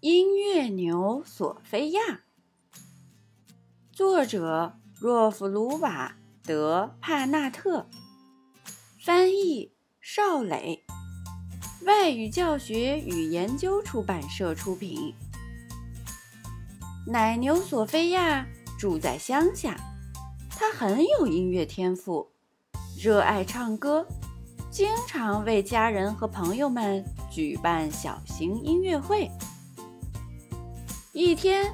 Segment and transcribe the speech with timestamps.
[0.00, 2.20] 音乐牛索菲亚，
[3.90, 7.88] 作者若弗鲁瓦德帕纳特，
[9.04, 10.84] 翻译邵磊，
[11.84, 15.12] 外语教学与研究出版社出品。
[17.08, 18.46] 奶牛索菲亚
[18.78, 19.76] 住在乡下，
[20.48, 22.30] 她很有音乐天赋，
[22.96, 24.06] 热爱唱歌，
[24.70, 29.28] 经常为家人和朋友们举办小型音乐会。
[31.20, 31.66] 一天，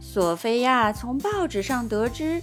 [0.00, 2.40] 索菲亚从报纸上得知，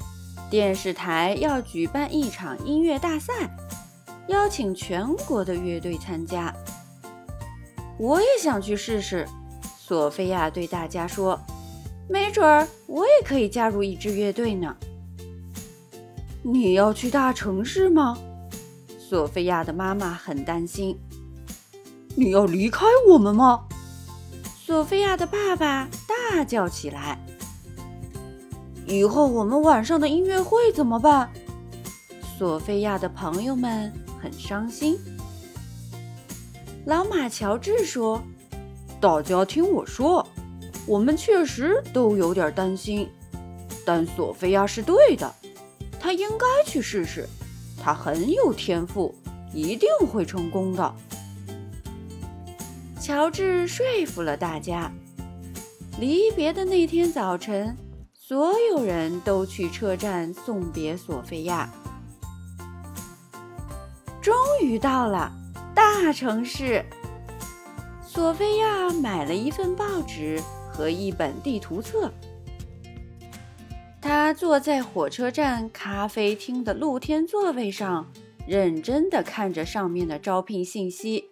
[0.50, 3.32] 电视台要举办一场音乐大赛，
[4.28, 6.54] 邀请全国的乐队参加。
[7.98, 9.26] 我也想去试试，
[9.80, 11.40] 索菲亚对大家说
[12.10, 14.76] ：“没准儿我也可以加入一支乐队呢。”
[16.44, 18.18] 你要去大城市吗？
[19.00, 21.00] 索菲亚的妈妈很担心。
[22.18, 23.66] 你要离开我们吗？
[24.70, 27.18] 索菲亚的爸爸大叫起来
[28.86, 31.28] ：“以后我们晚上的音乐会怎么办？”
[32.38, 34.96] 索菲亚的朋友们很伤心。
[36.86, 38.22] 老马乔治说
[39.02, 40.24] ：“大家听我说，
[40.86, 43.10] 我们确实都有点担心，
[43.84, 45.34] 但索菲亚是对的，
[46.00, 47.28] 她应该去试试，
[47.84, 49.16] 她很有天赋，
[49.52, 50.96] 一定会成功的。”
[53.10, 54.92] 乔治说服了大家。
[56.00, 57.76] 离别的那天早晨，
[58.14, 61.68] 所有人都去车站送别索菲亚。
[64.22, 65.32] 终于到了
[65.74, 66.86] 大城市，
[68.06, 70.40] 索菲亚买了一份报纸
[70.72, 72.12] 和一本地图册。
[74.00, 78.06] 她坐在火车站咖啡厅的露天座位上，
[78.48, 81.29] 认真地看着上面的招聘信息。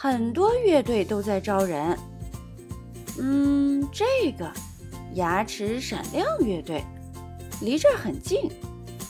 [0.00, 1.98] 很多乐队都在招人。
[3.18, 4.48] 嗯，这个
[5.14, 6.84] 牙齿闪亮乐队
[7.60, 8.48] 离这儿很近，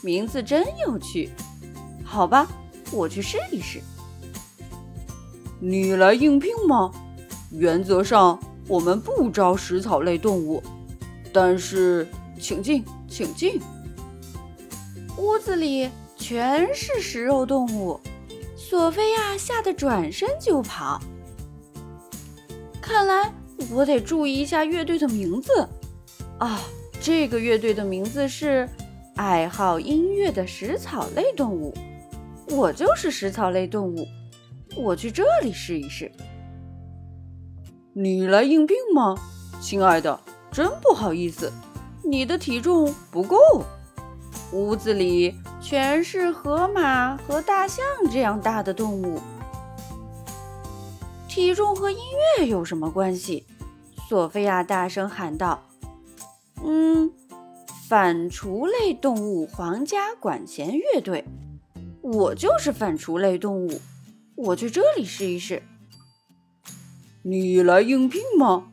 [0.00, 1.28] 名字真有趣。
[2.03, 2.49] 好吧，
[2.91, 3.82] 我去试一试。
[5.60, 6.91] 你来应聘吗？
[7.50, 10.62] 原则上我们不招食草类动物，
[11.34, 12.09] 但是
[12.41, 13.60] 请进，请进。
[15.19, 18.00] 屋子里全是食肉动物。
[18.69, 21.01] 索菲亚吓得转身就跑。
[22.83, 23.33] 看来
[23.71, 25.67] 我得注意一下乐队的名字。
[26.39, 26.61] 啊，
[27.01, 28.69] 这个乐队的名字是
[29.17, 31.73] “爱好音乐的食草类动物”。
[32.51, 34.06] 我就是食草类动物。
[34.77, 36.12] 我去这里试一试。
[37.95, 39.17] 你来应聘吗，
[39.62, 40.21] 亲爱的？
[40.53, 41.50] 真不好意思，
[42.05, 43.39] 你的体重不够。
[44.53, 45.34] 屋子里。
[45.60, 49.20] 全是河马和大象这样大的动物，
[51.28, 51.98] 体重和音
[52.38, 53.44] 乐有什么关系？
[54.08, 55.64] 索菲亚大声喊道
[56.64, 57.12] ：“嗯，
[57.88, 61.25] 反刍类动物皇家管弦乐队，
[62.00, 63.81] 我就是反刍类动物，
[64.37, 65.62] 我去这里试一试。”
[67.22, 68.69] 你来应聘吗，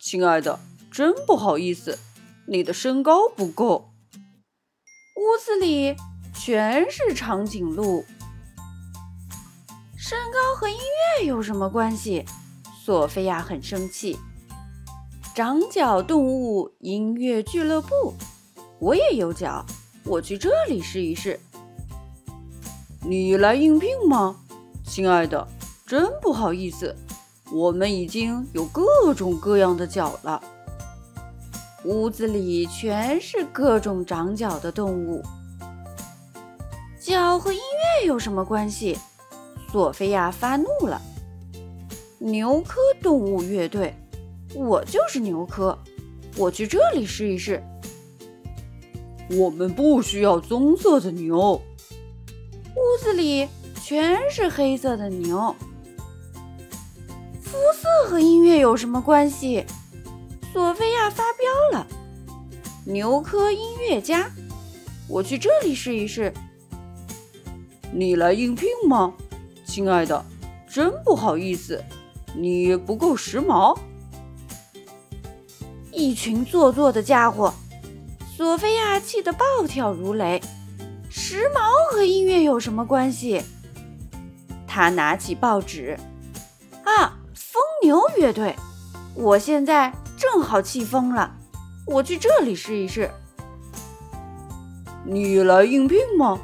[0.00, 0.60] 亲爱的？
[0.90, 1.98] 真不好意思，
[2.46, 3.87] 你的身高不够。
[5.28, 5.94] 屋子里。
[6.34, 8.04] 全是长颈鹿，
[9.96, 12.24] 身高和音乐有什么关系？
[12.84, 14.16] 索菲亚很生气。
[15.34, 18.14] 长角动物音乐俱乐部，
[18.78, 19.66] 我也有脚，
[20.04, 21.38] 我去这里试一试。
[23.02, 24.36] 你来应聘吗，
[24.86, 25.46] 亲爱的？
[25.86, 26.94] 真不好意思，
[27.52, 30.40] 我们已经有各种各样的脚了。
[31.88, 35.22] 屋子里全是各种长角的动物。
[37.00, 38.98] 脚和音乐有什么关系？
[39.72, 41.00] 索菲亚发怒了。
[42.18, 43.94] 牛科动物乐队，
[44.54, 45.78] 我就是牛科，
[46.36, 47.62] 我去这里试一试。
[49.30, 51.58] 我们不需要棕色的牛。
[52.76, 53.48] 屋子里
[53.82, 55.56] 全是黑色的牛。
[57.40, 59.64] 肤色和音乐有什么关系？
[60.58, 61.86] 索菲亚发飙了。
[62.84, 64.28] 牛科音乐家，
[65.06, 66.34] 我去这里试一试。
[67.92, 69.14] 你来应聘吗，
[69.64, 70.24] 亲爱的？
[70.68, 71.80] 真不好意思，
[72.34, 73.78] 你不够时髦。
[75.92, 77.54] 一群做作的家伙！
[78.36, 80.42] 索菲亚气得暴跳如雷。
[81.08, 83.40] 时髦和音乐有什么关系？
[84.66, 85.96] 他拿起报纸，
[86.82, 88.56] 啊，疯牛乐队！
[89.14, 89.92] 我现在
[90.30, 91.34] 正好气疯了，
[91.86, 93.10] 我去这里试一试。
[95.06, 96.38] 你来应聘吗？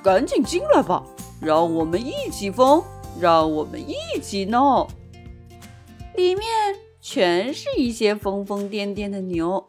[0.00, 1.02] 赶紧进来吧，
[1.40, 2.80] 让我们一起疯，
[3.20, 4.86] 让我们一起闹。
[6.14, 6.46] 里面
[7.00, 9.66] 全是一些疯疯癫癫的牛。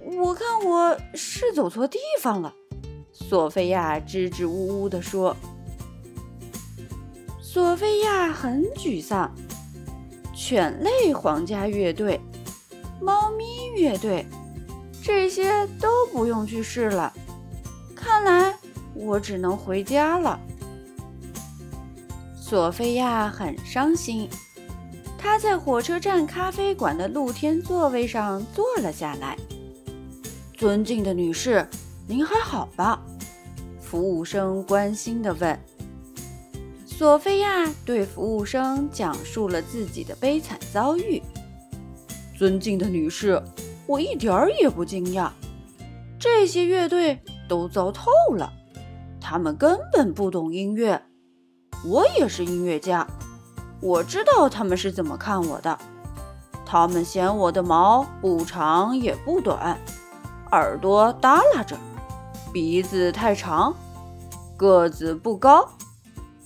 [0.00, 2.54] 我看我是走错地方了，
[3.12, 5.36] 索菲亚支支吾吾地说。
[7.42, 9.30] 索菲亚很沮丧。
[10.44, 12.20] 犬类皇家乐队、
[13.00, 14.26] 猫咪乐队，
[15.00, 17.12] 这些都不用去试了。
[17.94, 18.52] 看来
[18.92, 20.36] 我只能回家了。
[22.36, 24.28] 索菲亚很伤心，
[25.16, 29.38] 她在火车站咖啡馆的露天座位上坐了下来。
[30.54, 31.64] 尊敬的女士，
[32.08, 33.00] 您还好吧？
[33.80, 35.56] 服务生关心地问。
[36.96, 41.20] 索菲亚对服务生讲述了自己的悲惨遭遇。
[42.38, 43.42] 尊敬的女士，
[43.86, 45.30] 我一点儿也不惊讶。
[46.18, 48.52] 这些乐队都糟透了，
[49.20, 51.02] 他们根本不懂音乐。
[51.84, 53.04] 我也是音乐家，
[53.80, 55.76] 我知道他们是怎么看我的。
[56.64, 59.76] 他们嫌我的毛不长也不短，
[60.52, 61.76] 耳朵耷拉着，
[62.52, 63.74] 鼻子太长，
[64.56, 65.68] 个子不高。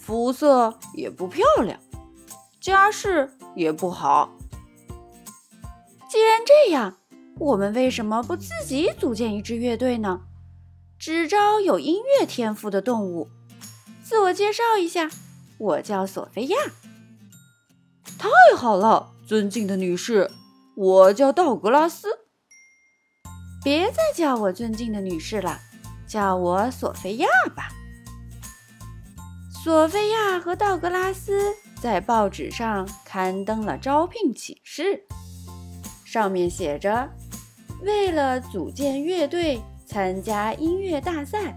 [0.06, 1.80] 肤色也不漂亮，
[2.60, 4.30] 家世也不好。
[6.08, 6.96] 既然这样，
[7.40, 10.20] 我们为什么不自己组建一支乐队呢？
[10.96, 13.28] 只招有音乐天赋的动物。
[14.04, 15.10] 自我介绍一下，
[15.58, 16.56] 我叫索菲亚。
[18.16, 20.30] 太好了，尊敬的女士，
[20.76, 22.06] 我叫道格拉斯。
[23.64, 25.58] 别再叫我尊敬的女士了，
[26.06, 27.26] 叫我索菲亚
[27.56, 27.72] 吧。
[29.66, 31.52] 索菲亚和道格拉斯
[31.82, 35.02] 在报纸上刊登了招聘启事，
[36.04, 37.10] 上面写着
[37.82, 41.52] ：“为了组建乐队、参加音乐大赛，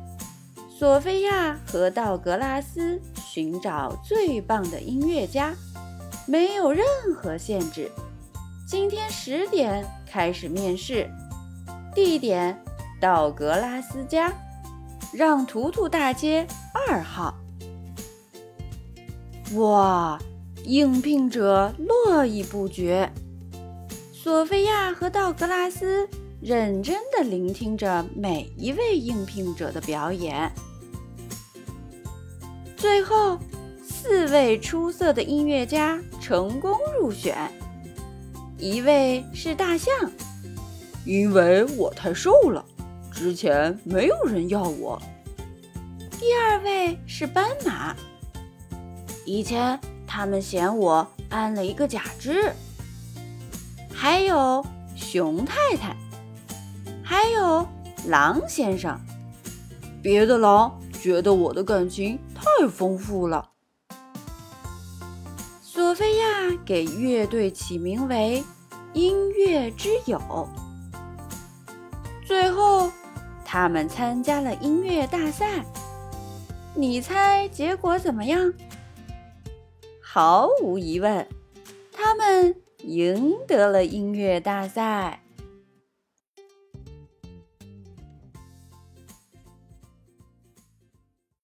[0.75, 5.53] 索菲亚和道格拉斯寻找最棒的音乐家，
[6.25, 6.83] 没有任
[7.15, 7.91] 何限制。
[8.67, 11.07] 今天十点开始面试，
[11.93, 12.59] 地点：
[12.99, 14.33] 道格拉斯家，
[15.13, 17.31] 让图图大街二号。”
[19.55, 20.19] 哇！
[20.65, 23.11] 应聘者络绎不绝。
[24.11, 26.07] 索菲亚和道格拉斯
[26.41, 30.51] 认真地聆听着每一位应聘者的表演。
[32.77, 33.39] 最后，
[33.81, 37.51] 四位出色的音乐家成功入选。
[38.57, 39.93] 一位是大象，
[41.05, 42.63] 因为我太瘦了，
[43.11, 45.01] 之前没有人要我。
[46.19, 47.95] 第二位是斑马。
[49.29, 52.51] 以前他们嫌我安了一个假肢，
[53.93, 54.65] 还有
[54.95, 55.95] 熊太太，
[57.03, 57.63] 还有
[58.07, 58.99] 狼先生。
[60.01, 63.51] 别的狼觉得我的感情太丰富了。
[65.61, 66.25] 索菲亚
[66.65, 68.43] 给乐队起名为
[68.93, 70.19] “音乐之友”。
[72.25, 72.91] 最后，
[73.45, 75.63] 他们参加了音乐大赛。
[76.73, 78.51] 你猜结果怎么样？
[80.11, 81.27] 毫无疑问，
[81.91, 85.21] 他们赢得了音乐大赛。